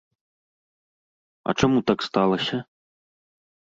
[1.47, 2.57] А чаму так сталася?